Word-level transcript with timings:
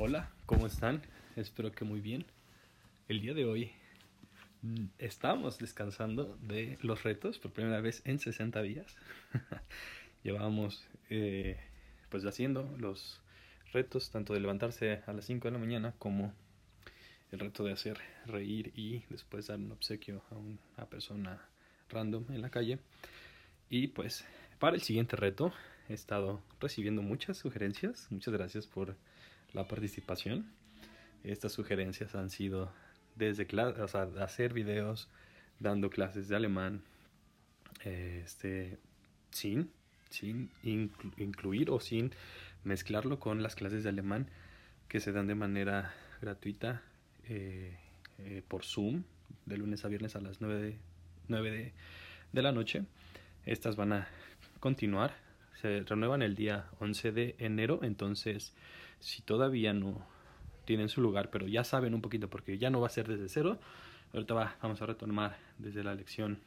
Hola, 0.00 0.30
¿cómo 0.46 0.68
están? 0.68 1.02
Espero 1.34 1.72
que 1.72 1.84
muy 1.84 2.00
bien. 2.00 2.24
El 3.08 3.20
día 3.20 3.34
de 3.34 3.44
hoy 3.44 3.72
mm, 4.62 4.84
estamos 4.98 5.58
descansando 5.58 6.38
de 6.40 6.78
los 6.82 7.02
retos 7.02 7.40
por 7.40 7.50
primera 7.50 7.80
vez 7.80 8.02
en 8.04 8.20
60 8.20 8.62
días. 8.62 8.94
Llevábamos 10.22 10.86
eh, 11.10 11.58
pues 12.10 12.24
haciendo 12.26 12.72
los 12.78 13.20
retos 13.72 14.12
tanto 14.12 14.34
de 14.34 14.40
levantarse 14.40 15.02
a 15.04 15.12
las 15.12 15.24
5 15.24 15.48
de 15.48 15.52
la 15.52 15.58
mañana 15.58 15.92
como 15.98 16.32
el 17.32 17.40
reto 17.40 17.64
de 17.64 17.72
hacer 17.72 17.98
reír 18.24 18.72
y 18.76 19.02
después 19.10 19.48
dar 19.48 19.58
un 19.58 19.72
obsequio 19.72 20.22
a 20.30 20.36
una 20.36 20.88
persona 20.88 21.42
random 21.88 22.24
en 22.30 22.40
la 22.40 22.50
calle. 22.50 22.78
Y 23.68 23.88
pues 23.88 24.24
para 24.60 24.76
el 24.76 24.82
siguiente 24.82 25.16
reto 25.16 25.52
he 25.88 25.94
estado 25.94 26.40
recibiendo 26.60 27.02
muchas 27.02 27.36
sugerencias. 27.36 28.06
Muchas 28.10 28.32
gracias 28.32 28.68
por 28.68 28.94
la 29.52 29.66
participación. 29.66 30.50
Estas 31.24 31.52
sugerencias 31.52 32.14
han 32.14 32.30
sido 32.30 32.72
desde 33.16 33.46
o 33.52 34.22
hacer 34.22 34.52
videos 34.52 35.08
dando 35.58 35.90
clases 35.90 36.28
de 36.28 36.36
alemán 36.36 36.82
este, 37.84 38.78
sin, 39.30 39.70
sin 40.10 40.50
incluir 41.16 41.70
o 41.70 41.80
sin 41.80 42.12
mezclarlo 42.64 43.18
con 43.18 43.42
las 43.42 43.54
clases 43.54 43.82
de 43.82 43.88
alemán 43.88 44.28
que 44.88 45.00
se 45.00 45.12
dan 45.12 45.26
de 45.26 45.34
manera 45.34 45.94
gratuita 46.20 46.82
eh, 47.24 47.76
eh, 48.18 48.42
por 48.46 48.64
Zoom 48.64 49.04
de 49.46 49.56
lunes 49.56 49.84
a 49.84 49.88
viernes 49.88 50.16
a 50.16 50.20
las 50.20 50.40
9 50.40 50.62
de, 50.62 50.76
9 51.28 51.50
de, 51.50 51.72
de 52.32 52.42
la 52.42 52.52
noche. 52.52 52.84
Estas 53.44 53.76
van 53.76 53.92
a 53.92 54.08
continuar. 54.60 55.14
Se 55.60 55.80
renuevan 55.80 56.22
el 56.22 56.34
día 56.34 56.66
11 56.80 57.12
de 57.12 57.34
enero. 57.38 57.80
Entonces, 57.82 58.54
si 59.00 59.22
todavía 59.22 59.72
no 59.72 60.06
tienen 60.64 60.88
su 60.88 61.00
lugar, 61.00 61.30
pero 61.30 61.46
ya 61.46 61.64
saben 61.64 61.94
un 61.94 62.02
poquito 62.02 62.28
porque 62.28 62.58
ya 62.58 62.70
no 62.70 62.80
va 62.80 62.88
a 62.88 62.90
ser 62.90 63.08
desde 63.08 63.28
cero, 63.28 63.58
ahorita 64.12 64.34
va, 64.34 64.56
vamos 64.62 64.80
a 64.82 64.86
retomar 64.86 65.38
desde 65.58 65.82
la 65.82 65.94
lección 65.94 66.38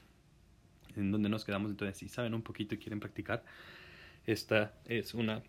en 0.95 1.11
donde 1.11 1.29
nos 1.29 1.45
quedamos. 1.45 1.71
Entonces, 1.71 1.97
si 1.97 2.07
saben 2.07 2.33
un 2.33 2.41
poquito 2.41 2.75
y 2.75 2.77
quieren 2.77 2.99
practicar, 2.99 3.43
esta 4.25 4.73
es 4.85 5.13
una 5.13 5.41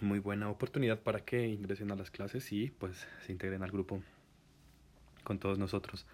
muy 0.00 0.18
buena 0.18 0.50
oportunidad 0.50 1.00
para 1.00 1.20
que 1.20 1.46
ingresen 1.46 1.90
a 1.90 1.96
las 1.96 2.10
clases 2.10 2.52
y 2.52 2.70
pues 2.70 3.06
se 3.24 3.32
integren 3.32 3.62
al 3.62 3.70
grupo 3.70 4.02
con 5.22 5.38
todos 5.38 5.58
nosotros. 5.58 6.06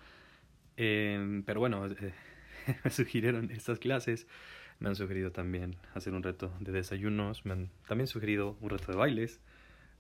Em, 0.77 1.43
pero 1.43 1.61
bueno, 1.61 1.87
me 2.85 2.91
sugirieron 2.91 3.51
estas 3.51 3.79
clases, 3.79 4.27
me 4.79 4.89
han 4.89 4.97
sugerido 4.97 5.33
también 5.33 5.77
hacer 5.95 6.15
un 6.15 6.23
reto 6.23 6.53
de 6.61 6.73
desayunos, 6.73 7.45
me 7.45 7.53
han 7.53 7.71
también 7.89 8.07
sugerido 8.07 8.57
un 8.61 8.71
reto 8.71 8.93
de 8.93 8.99
bailes, 8.99 9.41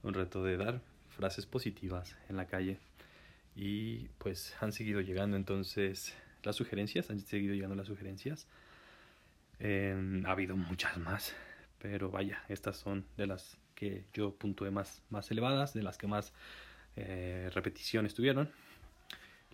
un 0.02 0.14
reto 0.14 0.42
de 0.44 0.56
dar 0.56 0.80
frases 1.08 1.46
positivas 1.46 2.16
en 2.28 2.36
la 2.36 2.46
calle 2.46 2.78
y 3.56 4.08
pues 4.18 4.54
han 4.60 4.72
seguido 4.72 5.00
llegando 5.00 5.36
entonces 5.36 6.14
las 6.42 6.56
sugerencias, 6.56 7.10
han 7.10 7.20
seguido 7.20 7.54
llegando 7.54 7.76
las 7.76 7.86
sugerencias. 7.86 8.46
Em, 9.58 10.24
ha 10.24 10.30
habido 10.30 10.56
muchas 10.56 10.96
más, 10.96 11.34
pero 11.78 12.10
vaya, 12.10 12.42
estas 12.48 12.78
son 12.78 13.04
de 13.16 13.26
las 13.26 13.58
que 13.74 14.04
yo 14.14 14.34
puntué 14.34 14.70
más, 14.70 15.02
más 15.10 15.30
elevadas, 15.30 15.74
de 15.74 15.82
las 15.82 15.98
que 15.98 16.06
más 16.06 16.32
eh, 16.96 17.50
repeticiones 17.52 18.14
tuvieron. 18.14 18.50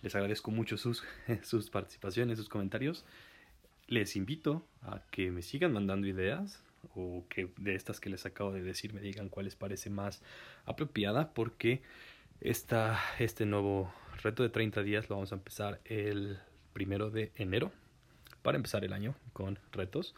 Les 0.01 0.15
agradezco 0.15 0.51
mucho 0.51 0.77
sus, 0.77 1.03
sus 1.43 1.69
participaciones, 1.69 2.37
sus 2.37 2.49
comentarios. 2.49 3.05
Les 3.87 4.15
invito 4.15 4.65
a 4.81 5.01
que 5.11 5.31
me 5.31 5.41
sigan 5.41 5.73
mandando 5.73 6.07
ideas 6.07 6.61
o 6.95 7.25
que 7.29 7.49
de 7.57 7.75
estas 7.75 7.99
que 7.99 8.09
les 8.09 8.25
acabo 8.25 8.51
de 8.51 8.61
decir 8.61 8.93
me 8.93 9.01
digan 9.01 9.29
cuál 9.29 9.45
les 9.45 9.55
parece 9.55 9.89
más 9.89 10.21
apropiada 10.65 11.33
porque 11.33 11.81
esta, 12.41 12.99
este 13.19 13.45
nuevo 13.45 13.93
reto 14.21 14.43
de 14.43 14.49
30 14.49 14.83
días 14.83 15.09
lo 15.09 15.15
vamos 15.15 15.31
a 15.31 15.35
empezar 15.35 15.81
el 15.85 16.39
primero 16.73 17.09
de 17.09 17.31
enero 17.35 17.71
para 18.41 18.57
empezar 18.57 18.83
el 18.85 18.93
año 18.93 19.15
con 19.33 19.59
retos 19.71 20.15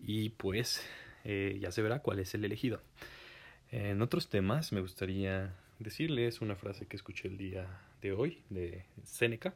y 0.00 0.30
pues 0.30 0.86
eh, 1.24 1.58
ya 1.60 1.72
se 1.72 1.82
verá 1.82 2.00
cuál 2.00 2.18
es 2.18 2.34
el 2.34 2.44
elegido. 2.44 2.80
En 3.70 4.00
otros 4.02 4.28
temas 4.28 4.72
me 4.72 4.80
gustaría 4.80 5.54
decirles 5.78 6.40
una 6.40 6.54
frase 6.54 6.86
que 6.86 6.96
escuché 6.96 7.28
el 7.28 7.36
día 7.36 7.66
de 8.00 8.12
hoy 8.12 8.42
de 8.50 8.84
Seneca, 9.04 9.54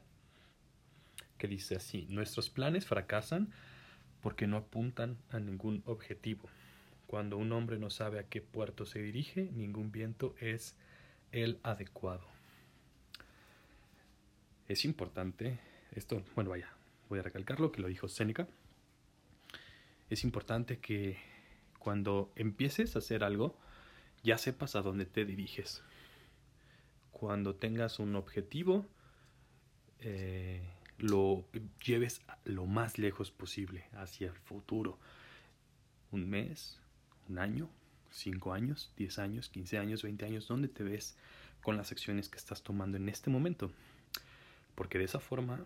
que 1.38 1.46
dice 1.46 1.76
así, 1.76 2.06
nuestros 2.08 2.50
planes 2.50 2.86
fracasan 2.86 3.52
porque 4.22 4.46
no 4.46 4.56
apuntan 4.56 5.18
a 5.30 5.38
ningún 5.38 5.82
objetivo. 5.86 6.48
Cuando 7.06 7.36
un 7.36 7.52
hombre 7.52 7.78
no 7.78 7.90
sabe 7.90 8.18
a 8.18 8.24
qué 8.24 8.40
puerto 8.40 8.86
se 8.86 9.00
dirige, 9.00 9.50
ningún 9.52 9.90
viento 9.90 10.34
es 10.40 10.76
el 11.32 11.58
adecuado. 11.62 12.26
Es 14.68 14.84
importante, 14.84 15.58
esto, 15.92 16.22
bueno, 16.34 16.50
vaya, 16.50 16.70
voy 17.08 17.18
a 17.18 17.22
recalcarlo, 17.22 17.72
que 17.72 17.82
lo 17.82 17.88
dijo 17.88 18.08
Seneca. 18.08 18.46
Es 20.08 20.22
importante 20.22 20.78
que 20.78 21.18
cuando 21.78 22.32
empieces 22.36 22.94
a 22.94 23.00
hacer 23.00 23.24
algo, 23.24 23.56
ya 24.22 24.38
sepas 24.38 24.76
a 24.76 24.82
dónde 24.82 25.06
te 25.06 25.24
diriges 25.24 25.82
cuando 27.20 27.54
tengas 27.54 27.98
un 27.98 28.16
objetivo, 28.16 28.86
eh, 29.98 30.62
lo 31.00 31.44
lleves 31.84 32.22
lo 32.44 32.66
más 32.66 32.98
lejos 32.98 33.30
posible 33.30 33.84
hacia 33.92 34.28
el 34.28 34.36
futuro. 34.36 34.98
Un 36.12 36.28
mes, 36.28 36.78
un 37.28 37.38
año, 37.38 37.68
cinco 38.10 38.52
años, 38.52 38.92
diez 38.96 39.18
años, 39.18 39.48
quince 39.48 39.78
años, 39.78 40.02
veinte 40.02 40.24
años, 40.26 40.48
¿dónde 40.48 40.68
te 40.68 40.82
ves 40.82 41.16
con 41.62 41.76
las 41.76 41.92
acciones 41.92 42.28
que 42.28 42.38
estás 42.38 42.62
tomando 42.62 42.96
en 42.96 43.08
este 43.08 43.30
momento? 43.30 43.70
Porque 44.74 44.98
de 44.98 45.04
esa 45.04 45.20
forma 45.20 45.64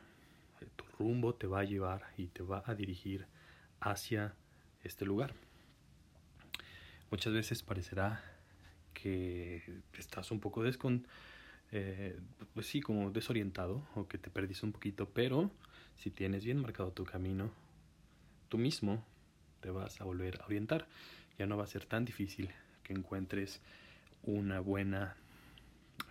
eh, 0.60 0.66
tu 0.76 0.84
rumbo 0.98 1.34
te 1.34 1.46
va 1.46 1.60
a 1.60 1.64
llevar 1.64 2.02
y 2.16 2.26
te 2.26 2.42
va 2.42 2.62
a 2.66 2.74
dirigir 2.74 3.26
hacia 3.80 4.34
este 4.82 5.04
lugar. 5.04 5.34
Muchas 7.10 7.32
veces 7.32 7.62
parecerá 7.62 8.22
que 8.92 9.80
estás 9.98 10.30
un 10.30 10.40
poco 10.40 10.62
descon 10.62 11.06
eh, 11.72 12.18
pues 12.54 12.66
sí, 12.66 12.80
como 12.80 13.10
desorientado 13.10 13.86
o 13.94 14.06
que 14.06 14.18
te 14.18 14.30
perdiste 14.30 14.66
un 14.66 14.72
poquito, 14.72 15.08
pero 15.08 15.50
si 15.96 16.10
tienes 16.10 16.44
bien 16.44 16.60
marcado 16.60 16.92
tu 16.92 17.04
camino, 17.04 17.50
tú 18.48 18.58
mismo 18.58 19.04
te 19.60 19.70
vas 19.70 20.00
a 20.00 20.04
volver 20.04 20.40
a 20.40 20.46
orientar. 20.46 20.86
Ya 21.38 21.46
no 21.46 21.56
va 21.56 21.64
a 21.64 21.68
ser 21.68 21.84
tan 21.84 22.04
difícil 22.04 22.50
que 22.82 22.92
encuentres 22.92 23.60
una 24.22 24.60
buena, 24.60 25.16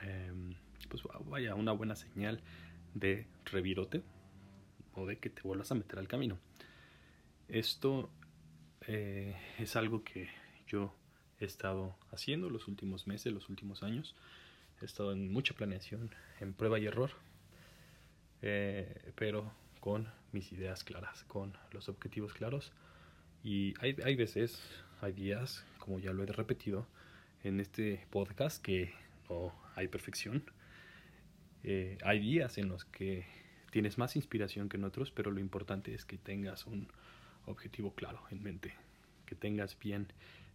em, 0.01 0.55
pues 0.89 1.03
vaya, 1.25 1.55
una 1.55 1.71
buena 1.71 1.95
señal 1.95 2.41
de 2.93 3.25
revirote 3.45 4.03
o 4.93 5.05
de 5.05 5.17
que 5.17 5.29
te 5.29 5.41
vuelvas 5.41 5.71
a 5.71 5.75
meter 5.75 5.99
al 5.99 6.07
camino. 6.07 6.37
Esto 7.47 8.09
eh, 8.87 9.35
es 9.59 9.75
algo 9.75 10.03
que 10.03 10.29
yo 10.67 10.93
he 11.39 11.45
estado 11.45 11.95
haciendo 12.11 12.49
los 12.49 12.67
últimos 12.67 13.07
meses, 13.07 13.33
los 13.33 13.49
últimos 13.49 13.83
años. 13.83 14.15
He 14.83 14.85
estado 14.85 15.13
en 15.13 15.31
mucha 15.31 15.53
planeación, 15.53 16.11
en 16.41 16.53
prueba 16.53 16.77
y 16.77 16.87
error, 16.87 17.11
eh, 18.41 19.13
pero 19.15 19.49
con 19.79 20.09
mis 20.33 20.51
ideas 20.51 20.83
claras, 20.83 21.23
con 21.23 21.53
los 21.71 21.87
objetivos 21.87 22.33
claros. 22.33 22.73
Y 23.45 23.75
hay, 23.79 23.95
hay 24.03 24.17
veces, 24.17 24.61
hay 24.99 25.13
días, 25.13 25.63
como 25.79 25.99
ya 25.99 26.11
lo 26.11 26.23
he 26.23 26.25
repetido 26.25 26.85
en 27.45 27.61
este 27.61 28.05
podcast, 28.09 28.61
que 28.61 28.93
no 29.29 29.55
hay 29.75 29.87
perfección. 29.87 30.43
Eh, 31.63 31.97
hay 32.03 32.19
días 32.19 32.57
en 32.57 32.67
los 32.67 32.83
que 32.83 33.25
tienes 33.71 33.97
más 33.97 34.17
inspiración 34.17 34.67
que 34.67 34.75
en 34.75 34.83
otros, 34.83 35.11
pero 35.11 35.31
lo 35.31 35.39
importante 35.39 35.93
es 35.93 36.03
que 36.03 36.17
tengas 36.17 36.65
un 36.67 36.89
objetivo 37.45 37.95
claro 37.95 38.21
en 38.31 38.43
mente, 38.43 38.75
que 39.27 39.35
tengas 39.35 39.79
bien 39.79 40.11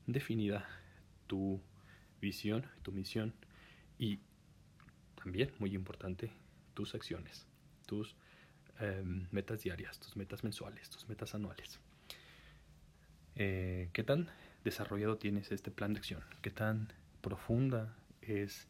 definida 0.06 0.68
tu 1.28 1.62
visión, 2.20 2.66
tu 2.82 2.92
misión 2.92 3.32
y 3.98 4.20
también, 5.22 5.52
muy 5.58 5.74
importante, 5.74 6.30
tus 6.74 6.94
acciones, 6.94 7.46
tus 7.86 8.14
em, 8.80 9.26
metas 9.32 9.62
diarias, 9.62 9.98
tus 9.98 10.16
metas 10.16 10.44
mensuales, 10.44 10.88
tus 10.88 11.08
metas 11.08 11.34
anuales. 11.34 11.80
Eh, 13.34 13.90
¿Qué 13.92 14.04
tan 14.04 14.28
desarrollado 14.64 15.18
tienes 15.18 15.50
este 15.52 15.70
plan 15.70 15.92
de 15.92 15.98
acción? 15.98 16.22
¿Qué 16.40 16.50
tan 16.50 16.92
profunda 17.20 17.96
es 18.22 18.68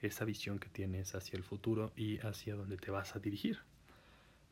esa 0.00 0.24
visión 0.24 0.58
que 0.58 0.68
tienes 0.68 1.14
hacia 1.14 1.36
el 1.36 1.42
futuro 1.42 1.92
y 1.96 2.18
hacia 2.18 2.54
dónde 2.54 2.76
te 2.76 2.90
vas 2.90 3.16
a 3.16 3.18
dirigir? 3.18 3.58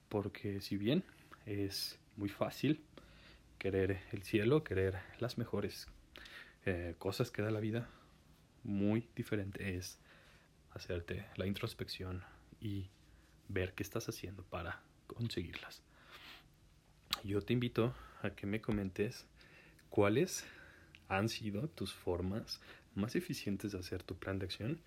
Porque 0.08 0.60
si 0.60 0.76
bien 0.76 1.04
es 1.46 1.98
muy 2.16 2.28
fácil 2.28 2.84
querer 3.58 4.00
el 4.12 4.22
cielo, 4.22 4.64
querer 4.64 4.98
las 5.20 5.38
mejores 5.38 5.86
eh, 6.64 6.94
cosas 6.98 7.30
que 7.30 7.42
da 7.42 7.50
la 7.50 7.60
vida, 7.60 7.88
muy 8.64 9.08
diferente 9.14 9.76
es 9.76 9.98
hacerte 10.76 11.26
la 11.36 11.46
introspección 11.46 12.22
y 12.60 12.88
ver 13.48 13.74
qué 13.74 13.82
estás 13.82 14.08
haciendo 14.08 14.44
para 14.44 14.80
conseguirlas. 15.06 15.82
Yo 17.24 17.40
te 17.40 17.52
invito 17.52 17.94
a 18.22 18.30
que 18.30 18.46
me 18.46 18.60
comentes 18.60 19.26
cuáles 19.90 20.44
han 21.08 21.28
sido 21.28 21.68
tus 21.68 21.92
formas 21.92 22.60
más 22.94 23.16
eficientes 23.16 23.72
de 23.72 23.78
hacer 23.78 24.02
tu 24.02 24.16
plan 24.16 24.38
de 24.38 24.46
acción, 24.46 24.80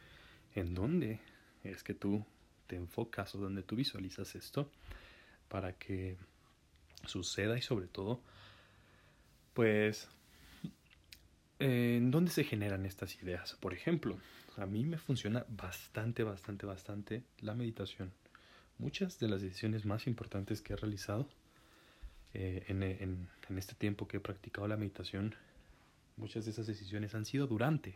en 0.55 0.73
dónde 0.73 1.19
es 1.63 1.83
que 1.83 1.93
tú 1.93 2.25
te 2.67 2.75
enfocas 2.75 3.33
o 3.35 3.39
donde 3.39 3.63
tú 3.63 3.75
visualizas 3.75 4.35
esto 4.35 4.69
para 5.47 5.73
que 5.73 6.17
suceda 7.05 7.57
y 7.57 7.61
sobre 7.61 7.87
todo, 7.87 8.21
pues, 9.53 10.07
¿en 11.59 12.11
dónde 12.11 12.31
se 12.31 12.43
generan 12.43 12.85
estas 12.85 13.21
ideas? 13.21 13.55
Por 13.59 13.73
ejemplo, 13.73 14.17
a 14.57 14.65
mí 14.65 14.85
me 14.85 14.97
funciona 14.97 15.45
bastante, 15.49 16.23
bastante, 16.23 16.65
bastante 16.65 17.23
la 17.39 17.53
meditación. 17.53 18.11
Muchas 18.77 19.19
de 19.19 19.27
las 19.27 19.41
decisiones 19.41 19.85
más 19.85 20.07
importantes 20.07 20.61
que 20.61 20.73
he 20.73 20.75
realizado 20.75 21.27
eh, 22.33 22.63
en, 22.67 23.27
este 23.57 23.75
tiempo 23.75 24.07
que 24.07 24.17
he 24.17 24.19
practicado 24.19 24.67
la 24.67 24.77
meditación, 24.77 25.35
muchas 26.17 26.45
de 26.45 26.51
esas 26.51 26.67
decisiones 26.67 27.15
han 27.15 27.25
sido 27.25 27.47
durante 27.47 27.95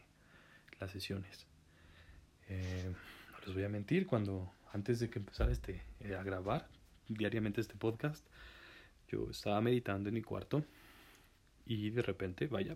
las 0.79 0.91
sesiones. 0.91 1.45
Eh, 2.49 2.91
no 3.31 3.37
les 3.45 3.53
voy 3.53 3.63
a 3.63 3.69
mentir, 3.69 4.07
cuando 4.07 4.51
antes 4.73 4.99
de 4.99 5.09
que 5.09 5.19
empezara 5.19 5.51
este, 5.51 5.83
eh, 6.01 6.15
a 6.15 6.23
grabar 6.23 6.67
diariamente 7.07 7.61
este 7.61 7.75
podcast, 7.75 8.25
yo 9.07 9.29
estaba 9.29 9.61
meditando 9.61 10.09
en 10.09 10.15
mi 10.15 10.21
cuarto 10.21 10.65
y 11.65 11.91
de 11.91 12.01
repente, 12.01 12.47
vaya, 12.47 12.75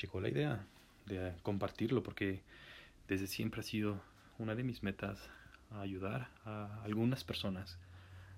llegó 0.00 0.20
la 0.20 0.28
idea 0.28 0.66
de 1.06 1.34
compartirlo 1.42 2.02
porque 2.02 2.40
desde 3.08 3.26
siempre 3.26 3.60
ha 3.60 3.64
sido 3.64 4.00
una 4.38 4.54
de 4.54 4.62
mis 4.62 4.82
metas 4.82 5.28
ayudar 5.70 6.28
a 6.44 6.82
algunas 6.84 7.24
personas, 7.24 7.78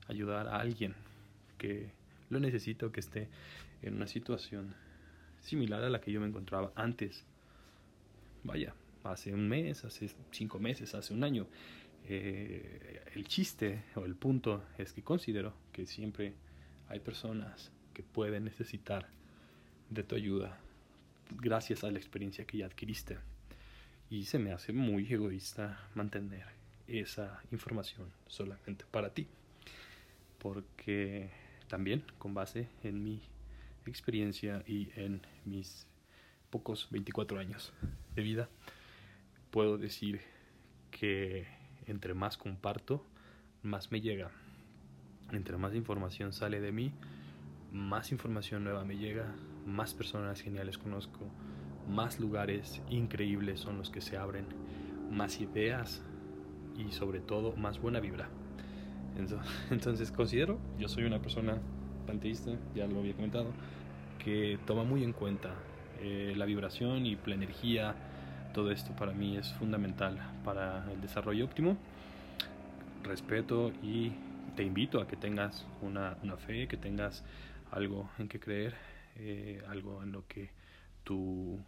ayudar 0.09 0.49
a 0.49 0.59
alguien 0.61 0.95
que 1.59 1.91
lo 2.31 2.41
necesita 2.41 2.87
o 2.87 2.93
que 2.93 3.01
esté 3.01 3.29
en 3.83 3.95
una 3.95 4.07
situación 4.07 4.75
similar 5.41 5.83
a 5.83 5.91
la 5.91 6.01
que 6.01 6.13
yo 6.13 6.21
me 6.21 6.27
encontraba 6.27 6.73
antes. 6.75 7.25
Vaya, 8.45 8.75
hace 9.05 9.33
un 9.33 9.49
mes, 9.49 9.85
hace 9.85 10.11
cinco 10.31 10.59
meses, 10.59 10.95
hace 10.95 11.13
un 11.13 11.25
año. 11.25 11.47
Eh, 12.07 13.03
el 13.15 13.27
chiste 13.27 13.83
o 13.95 14.05
el 14.05 14.15
punto 14.15 14.65
es 14.79 14.93
que 14.93 15.03
considero 15.03 15.55
que 15.73 15.87
siempre 15.87 16.35
hay 16.89 17.01
personas 17.01 17.71
que 17.95 18.03
pueden 18.03 18.45
necesitar 18.45 19.09
de 19.91 20.03
tu 20.03 20.15
ayuda 20.15 20.59
gracias 21.31 21.85
a 21.85 21.91
la 21.91 21.99
experiencia 21.99 22.45
que 22.45 22.59
ya 22.59 22.67
adquiriste. 22.67 23.19
Y 24.11 24.25
se 24.25 24.39
me 24.39 24.53
hace 24.53 24.73
muy 24.73 25.13
egoísta 25.13 25.89
mantener 25.95 26.45
esa 26.87 27.41
información 27.51 28.11
solamente 28.27 28.85
para 28.91 29.13
ti. 29.13 29.27
Porque 30.39 31.31
también 31.69 32.05
con 32.19 32.35
base 32.35 32.69
en 32.83 33.03
mi 33.03 33.23
experiencia 33.87 34.63
y 34.67 34.91
en 34.97 35.23
mis 35.45 35.87
pocos 36.51 36.89
24 36.91 37.39
años 37.39 37.73
de 38.15 38.23
vida, 38.23 38.49
puedo 39.51 39.79
decir 39.79 40.21
que 40.91 41.47
entre 41.87 42.15
más 42.15 42.37
comparto, 42.37 43.05
más 43.63 43.91
me 43.91 44.01
llega. 44.01 44.31
Entre 45.33 45.57
más 45.57 45.75
información 45.75 46.33
sale 46.33 46.61
de 46.61 46.73
mí, 46.73 46.93
más 47.73 48.13
información 48.13 48.65
nueva 48.65 48.85
me 48.85 48.97
llega, 48.97 49.35
más 49.67 49.95
personas 49.95 50.41
geniales 50.41 50.79
conozco, 50.79 51.21
más 51.89 52.21
lugares 52.21 52.83
increíbles 52.91 53.61
son 53.61 53.79
los 53.79 53.91
que 53.91 54.01
se 54.01 54.17
abren, 54.17 54.47
más 55.11 55.41
ideas 55.41 56.03
y 56.77 56.93
sobre 56.93 57.21
todo 57.21 57.55
más 57.57 57.81
buena 57.81 58.01
vibra. 58.01 58.29
Entonces 59.71 60.11
considero, 60.11 60.59
yo 60.79 60.89
soy 60.89 61.05
una 61.05 61.21
persona 61.21 61.59
panteísta, 62.07 62.53
ya 62.75 62.87
lo 62.87 62.99
había 63.01 63.15
comentado, 63.15 63.53
que 64.23 64.59
toma 64.67 64.85
muy 64.85 65.05
en 65.05 65.13
cuenta 65.13 65.55
eh, 66.01 66.35
la 66.37 66.45
vibración 66.45 67.07
y 67.07 67.17
la 67.27 67.35
energía. 67.35 67.95
Todo 68.53 68.71
esto 68.71 68.95
para 68.95 69.13
mí 69.13 69.37
es 69.37 69.53
fundamental 69.55 70.19
para 70.45 70.91
el 70.93 71.01
desarrollo 71.01 71.45
óptimo. 71.45 71.77
Respeto 73.03 73.73
y 73.83 74.13
te 74.57 74.63
invito 74.63 75.01
a 75.01 75.07
que 75.07 75.17
tengas 75.17 75.67
una, 75.83 76.17
una 76.23 76.37
fe, 76.37 76.69
que 76.69 76.77
tengas 76.77 77.25
algo 77.71 78.09
en 78.19 78.29
que 78.29 78.39
creer, 78.39 78.75
eh, 79.17 79.63
algo 79.69 80.03
en 80.03 80.13
lo 80.13 80.27
que 80.27 80.51
tu, 81.05 81.59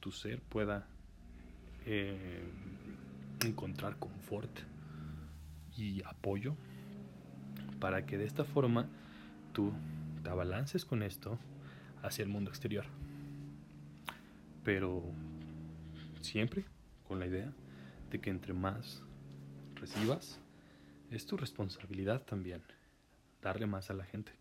tu 0.00 0.12
ser 0.12 0.40
pueda 0.40 0.86
eh, 1.86 2.42
encontrar 3.44 3.98
confort 3.98 4.50
y 5.76 6.02
apoyo 6.04 6.54
para 7.78 8.04
que 8.04 8.18
de 8.18 8.24
esta 8.24 8.44
forma 8.44 8.88
tú 9.52 9.72
te 10.22 10.30
abalances 10.30 10.84
con 10.84 11.02
esto 11.02 11.38
hacia 12.02 12.22
el 12.22 12.28
mundo 12.28 12.50
exterior. 12.50 12.84
Pero 14.64 15.02
siempre 16.20 16.64
con 17.06 17.20
la 17.20 17.26
idea 17.26 17.52
de 18.10 18.20
que 18.20 18.30
entre 18.30 18.52
más 18.52 19.02
recibas, 19.76 20.40
es 21.10 21.26
tu 21.26 21.36
responsabilidad 21.36 22.22
también 22.22 22.62
darle 23.40 23.66
más 23.66 23.90
a 23.90 23.94
la 23.94 24.04
gente. 24.04 24.32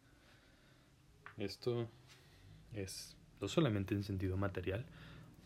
Esto 1.37 1.87
es 2.73 3.15
no 3.41 3.47
solamente 3.47 3.95
en 3.95 4.03
sentido 4.03 4.37
material, 4.37 4.85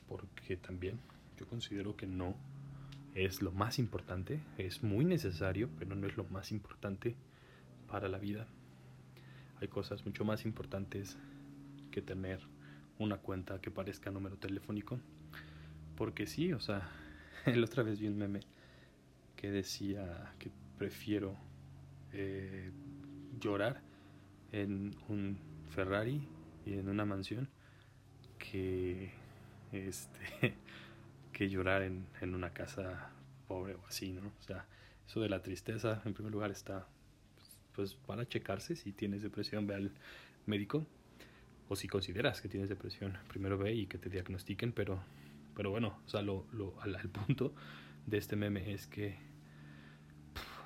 porque 0.07 0.57
también 0.57 0.99
yo 1.37 1.47
considero 1.47 1.95
que 1.95 2.07
no 2.07 2.35
es 3.15 3.41
lo 3.41 3.51
más 3.51 3.79
importante, 3.79 4.39
es 4.57 4.83
muy 4.83 5.05
necesario, 5.05 5.69
pero 5.77 5.95
no 5.95 6.07
es 6.07 6.15
lo 6.15 6.23
más 6.25 6.51
importante 6.51 7.15
para 7.87 8.07
la 8.07 8.17
vida. 8.17 8.47
Hay 9.59 9.67
cosas 9.67 10.05
mucho 10.05 10.23
más 10.25 10.45
importantes 10.45 11.17
que 11.91 12.01
tener 12.01 12.39
una 12.99 13.17
cuenta 13.17 13.59
que 13.59 13.71
parezca 13.71 14.11
número 14.11 14.37
telefónico. 14.37 14.99
Porque 15.97 16.25
sí, 16.25 16.53
o 16.53 16.59
sea, 16.59 16.89
la 17.45 17.65
otra 17.65 17.83
vez 17.83 17.99
vi 17.99 18.07
un 18.07 18.17
meme 18.17 18.41
que 19.35 19.51
decía 19.51 20.33
que 20.39 20.51
prefiero 20.77 21.35
eh, 22.13 22.71
llorar 23.39 23.81
en 24.51 24.95
un 25.09 25.37
Ferrari 25.69 26.27
y 26.65 26.73
en 26.73 26.89
una 26.89 27.05
mansión 27.05 27.49
que 28.37 29.11
este 29.71 30.55
que 31.33 31.49
llorar 31.49 31.83
en, 31.83 32.05
en 32.21 32.35
una 32.35 32.51
casa 32.51 33.11
pobre 33.47 33.75
o 33.75 33.85
así, 33.87 34.11
¿no? 34.11 34.27
O 34.27 34.43
sea, 34.43 34.65
eso 35.07 35.21
de 35.21 35.29
la 35.29 35.41
tristeza, 35.41 36.01
en 36.05 36.13
primer 36.13 36.31
lugar, 36.31 36.51
está 36.51 36.87
pues 37.73 37.95
para 37.95 38.27
checarse 38.27 38.75
si 38.75 38.91
tienes 38.91 39.23
depresión, 39.23 39.65
ve 39.65 39.75
al 39.75 39.91
médico 40.45 40.85
o 41.69 41.75
si 41.75 41.87
consideras 41.87 42.41
que 42.41 42.49
tienes 42.49 42.69
depresión, 42.69 43.17
primero 43.29 43.57
ve 43.57 43.73
y 43.73 43.87
que 43.87 43.97
te 43.97 44.09
diagnostiquen, 44.09 44.73
pero 44.73 45.01
pero 45.55 45.69
bueno, 45.69 45.99
o 46.05 46.09
sea, 46.09 46.21
lo, 46.21 46.47
lo 46.53 46.79
al, 46.81 46.95
al, 46.95 47.09
punto 47.09 47.53
de 48.05 48.17
este 48.17 48.35
meme 48.35 48.73
es 48.73 48.87
que 48.87 49.17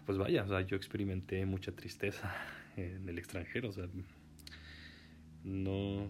pues 0.05 0.17
vaya, 0.17 0.43
o 0.43 0.47
sea, 0.47 0.61
yo 0.61 0.77
experimenté 0.77 1.45
mucha 1.45 1.71
tristeza 1.71 2.35
en 2.77 3.09
el 3.09 3.17
extranjero, 3.17 3.69
o 3.69 3.71
sea, 3.73 3.87
no 5.45 6.09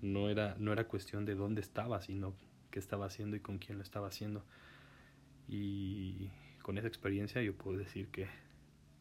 no 0.00 0.30
era 0.30 0.56
no 0.58 0.72
era 0.72 0.88
cuestión 0.88 1.26
de 1.26 1.34
dónde 1.34 1.60
estaba, 1.60 2.00
sino 2.00 2.34
qué 2.70 2.78
estaba 2.78 3.06
haciendo 3.06 3.36
y 3.36 3.40
con 3.40 3.58
quién 3.58 3.76
lo 3.78 3.84
estaba 3.84 4.08
haciendo. 4.08 4.44
Y 5.48 6.30
con 6.62 6.78
esa 6.78 6.86
experiencia 6.86 7.42
yo 7.42 7.54
puedo 7.54 7.76
decir 7.76 8.08
que 8.08 8.28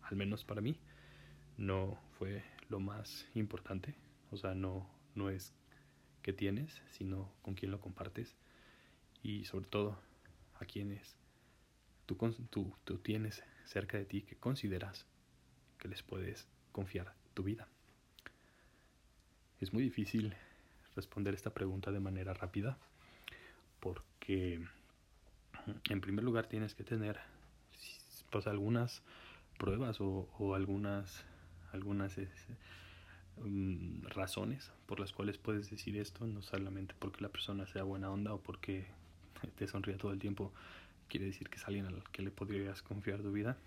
al 0.01 0.17
menos 0.17 0.43
para 0.43 0.61
mí 0.61 0.79
no 1.57 1.99
fue 2.17 2.43
lo 2.69 2.79
más 2.79 3.27
importante, 3.35 3.95
o 4.31 4.37
sea, 4.37 4.55
no, 4.55 4.89
no 5.13 5.29
es 5.29 5.53
qué 6.23 6.33
tienes, 6.33 6.81
sino 6.91 7.31
con 7.41 7.53
quién 7.53 7.71
lo 7.71 7.79
compartes 7.79 8.35
y 9.21 9.45
sobre 9.45 9.67
todo 9.67 9.99
a 10.59 10.65
quienes 10.65 11.15
tú, 12.05 12.15
tú, 12.49 12.73
tú 12.83 12.97
tienes 12.97 13.43
cerca 13.65 13.97
de 13.97 14.05
ti 14.05 14.23
que 14.23 14.35
consideras 14.35 15.05
que 15.77 15.87
les 15.87 16.01
puedes 16.01 16.47
confiar 16.71 17.13
tu 17.33 17.43
vida. 17.43 17.67
Es 19.61 19.73
muy 19.73 19.83
difícil 19.83 20.33
responder 20.95 21.33
esta 21.33 21.53
pregunta 21.53 21.91
de 21.91 21.99
manera 21.99 22.33
rápida 22.33 22.77
porque 23.81 24.65
en 25.89 26.01
primer 26.01 26.23
lugar 26.23 26.47
tienes 26.47 26.75
que 26.75 26.83
tener 26.85 27.19
pues 28.31 28.47
algunas 28.47 29.01
pruebas 29.57 29.99
o, 29.99 30.55
algunas 30.55 31.25
algunas 31.73 32.17
um, 33.37 34.01
razones 34.03 34.71
por 34.85 34.99
las 34.99 35.11
cuales 35.11 35.37
puedes 35.37 35.69
decir 35.69 35.97
esto, 35.97 36.25
no 36.25 36.41
solamente 36.41 36.95
porque 36.97 37.21
la 37.21 37.29
persona 37.29 37.67
sea 37.67 37.83
buena 37.83 38.09
onda 38.09 38.33
o 38.33 38.41
porque 38.41 38.87
te 39.57 39.67
sonríe 39.67 39.97
todo 39.97 40.13
el 40.13 40.19
tiempo, 40.19 40.53
quiere 41.09 41.25
decir 41.25 41.49
que 41.49 41.57
es 41.57 41.65
alguien 41.65 41.85
al 41.85 42.03
que 42.11 42.21
le 42.21 42.31
podrías 42.31 42.81
confiar 42.81 43.21
tu 43.21 43.31
vida. 43.31 43.57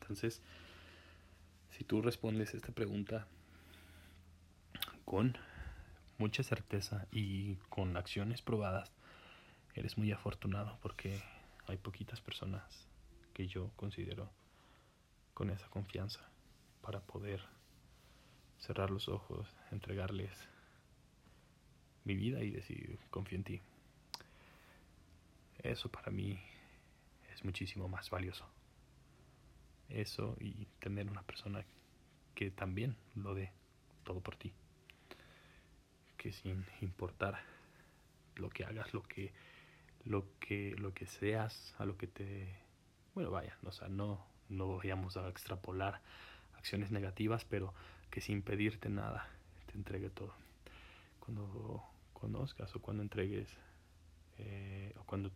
Entonces, 0.00 0.40
si 1.70 1.84
tú 1.84 2.02
respondes 2.02 2.54
esta 2.54 2.72
pregunta 2.72 3.26
con 5.06 5.38
mucha 6.18 6.42
certeza 6.42 7.06
y 7.10 7.54
con 7.70 7.96
acciones 7.96 8.42
probadas, 8.42 8.92
eres 9.74 9.96
muy 9.96 10.12
afortunado 10.12 10.78
porque 10.82 11.22
hay 11.66 11.78
poquitas 11.78 12.20
personas 12.20 12.86
que 13.32 13.46
yo 13.46 13.70
considero 13.76 14.28
con 15.32 15.50
esa 15.50 15.68
confianza 15.68 16.20
para 16.82 17.00
poder 17.00 17.40
cerrar 18.58 18.90
los 18.90 19.08
ojos, 19.08 19.46
entregarles 19.70 20.32
mi 22.04 22.16
vida 22.16 22.42
y 22.42 22.50
decir, 22.50 22.98
confío 23.10 23.38
en 23.38 23.44
ti. 23.44 23.62
Eso 25.58 25.88
para 25.88 26.10
mí 26.10 26.38
es 27.32 27.44
muchísimo 27.44 27.88
más 27.88 28.10
valioso. 28.10 28.44
Eso 29.88 30.36
y 30.40 30.66
tener 30.80 31.08
una 31.08 31.22
persona 31.22 31.64
que 32.34 32.50
también 32.50 32.96
lo 33.14 33.34
dé 33.34 33.52
todo 34.04 34.20
por 34.20 34.36
ti. 34.36 34.52
Que 36.16 36.32
sin 36.32 36.64
importar 36.80 37.40
lo 38.36 38.50
que 38.50 38.64
hagas, 38.64 38.92
lo 38.94 39.02
que 39.02 39.32
lo 40.04 40.24
que 40.38 40.74
lo 40.78 40.94
que 40.94 41.06
seas, 41.06 41.74
a 41.78 41.84
lo 41.84 41.96
que 41.96 42.06
te 42.06 42.54
bueno, 43.14 43.30
vaya, 43.30 43.56
o 43.64 43.72
sea, 43.72 43.88
no 43.88 44.24
no 44.48 44.76
vayamos 44.76 45.16
a 45.16 45.28
extrapolar 45.28 46.00
acciones 46.56 46.90
negativas, 46.90 47.44
pero 47.44 47.74
que 48.10 48.20
sin 48.20 48.42
pedirte 48.42 48.88
nada 48.88 49.28
te 49.66 49.74
entregue 49.74 50.10
todo. 50.10 50.34
Cuando 51.20 51.82
conozcas 52.12 52.74
o 52.76 52.80
cuando 52.80 53.02
entregues 53.02 53.48
eh, 54.38 54.94
o 54.98 55.04
cuando 55.04 55.30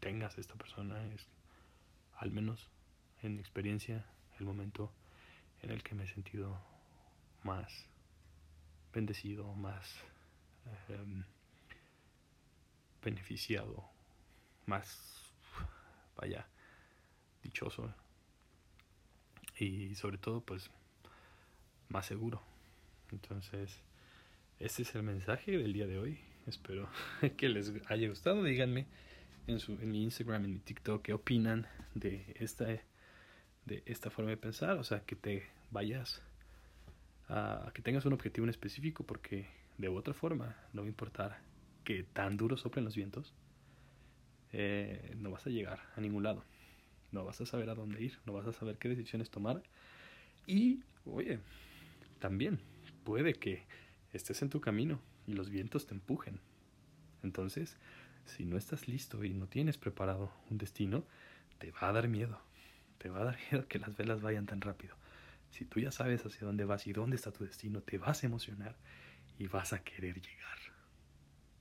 tengas 0.00 0.38
esta 0.38 0.54
persona 0.54 1.04
es 1.14 1.26
al 2.16 2.30
menos 2.30 2.70
en 3.22 3.34
mi 3.34 3.40
experiencia 3.40 4.04
el 4.38 4.46
momento 4.46 4.92
en 5.62 5.70
el 5.70 5.82
que 5.82 5.94
me 5.94 6.04
he 6.04 6.08
sentido 6.08 6.58
más 7.42 7.88
bendecido, 8.94 9.52
más 9.54 10.00
em, 10.88 11.24
beneficiado, 13.02 13.84
más, 14.66 15.32
vaya, 16.16 16.46
dichoso 17.42 17.92
y 19.58 19.94
sobre 19.94 20.18
todo 20.18 20.40
pues 20.40 20.70
más 21.88 22.06
seguro. 22.06 22.42
Entonces, 23.12 23.80
este 24.58 24.82
es 24.82 24.94
el 24.94 25.02
mensaje 25.02 25.58
del 25.58 25.72
día 25.72 25.86
de 25.86 25.98
hoy. 25.98 26.20
Espero 26.46 26.88
que 27.36 27.48
les 27.48 27.72
haya 27.86 28.08
gustado. 28.08 28.42
Díganme 28.42 28.86
en, 29.46 29.60
su, 29.60 29.72
en 29.72 29.90
mi 29.90 30.02
Instagram, 30.04 30.44
en 30.44 30.54
mi 30.54 30.58
TikTok, 30.58 31.02
qué 31.02 31.12
opinan 31.12 31.66
de 31.94 32.34
esta, 32.38 32.66
de 32.66 33.82
esta 33.86 34.10
forma 34.10 34.30
de 34.30 34.36
pensar. 34.36 34.78
O 34.78 34.84
sea, 34.84 35.00
que 35.00 35.16
te 35.16 35.46
vayas 35.70 36.22
a, 37.28 37.70
que 37.74 37.82
tengas 37.82 38.04
un 38.04 38.12
objetivo 38.12 38.44
en 38.44 38.50
específico, 38.50 39.04
porque 39.04 39.46
de 39.78 39.88
otra 39.88 40.14
forma 40.14 40.56
no 40.72 40.82
va 40.82 40.86
a 40.86 40.88
importar 40.88 41.38
que 41.84 42.02
tan 42.02 42.36
duro 42.36 42.56
soplen 42.56 42.84
los 42.84 42.96
vientos, 42.96 43.34
eh, 44.52 45.14
no 45.18 45.30
vas 45.30 45.46
a 45.46 45.50
llegar 45.50 45.80
a 45.96 46.00
ningún 46.00 46.22
lado. 46.22 46.44
No 47.12 47.24
vas 47.24 47.40
a 47.40 47.46
saber 47.46 47.70
a 47.70 47.74
dónde 47.74 48.02
ir, 48.02 48.18
no 48.26 48.32
vas 48.32 48.46
a 48.46 48.52
saber 48.52 48.78
qué 48.78 48.88
decisiones 48.88 49.30
tomar. 49.30 49.62
Y, 50.46 50.82
oye, 51.04 51.38
también 52.18 52.58
puede 53.04 53.34
que 53.34 53.62
estés 54.12 54.42
en 54.42 54.50
tu 54.50 54.60
camino 54.60 55.00
y 55.26 55.32
los 55.34 55.50
vientos 55.50 55.86
te 55.86 55.94
empujen. 55.94 56.40
Entonces, 57.22 57.76
si 58.24 58.44
no 58.44 58.56
estás 58.56 58.88
listo 58.88 59.24
y 59.24 59.34
no 59.34 59.46
tienes 59.46 59.76
preparado 59.76 60.32
un 60.50 60.58
destino, 60.58 61.04
te 61.58 61.70
va 61.70 61.88
a 61.88 61.92
dar 61.92 62.08
miedo. 62.08 62.40
Te 62.98 63.08
va 63.08 63.20
a 63.20 63.24
dar 63.24 63.38
miedo 63.50 63.66
que 63.68 63.78
las 63.78 63.96
velas 63.96 64.22
vayan 64.22 64.46
tan 64.46 64.60
rápido. 64.60 64.94
Si 65.54 65.64
tú 65.64 65.78
ya 65.78 65.92
sabes 65.92 66.26
hacia 66.26 66.48
dónde 66.48 66.64
vas 66.64 66.84
y 66.88 66.92
dónde 66.92 67.14
está 67.14 67.30
tu 67.30 67.44
destino, 67.44 67.80
te 67.80 67.96
vas 67.96 68.24
a 68.24 68.26
emocionar 68.26 68.76
y 69.38 69.46
vas 69.46 69.72
a 69.72 69.84
querer 69.84 70.20
llegar. 70.20 70.58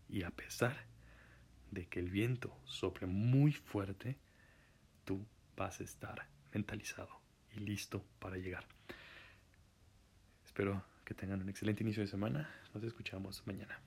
Y 0.09 0.23
a 0.23 0.31
pesar 0.31 0.87
de 1.69 1.85
que 1.85 1.99
el 1.99 2.09
viento 2.09 2.59
sople 2.65 3.05
muy 3.05 3.51
fuerte, 3.51 4.17
tú 5.05 5.23
vas 5.55 5.79
a 5.79 5.83
estar 5.83 6.27
mentalizado 6.51 7.21
y 7.55 7.59
listo 7.59 8.03
para 8.17 8.37
llegar. 8.37 8.65
Espero 10.43 10.83
que 11.05 11.13
tengan 11.13 11.43
un 11.43 11.49
excelente 11.49 11.83
inicio 11.83 12.01
de 12.01 12.07
semana. 12.07 12.49
Nos 12.73 12.83
escuchamos 12.83 13.45
mañana. 13.45 13.79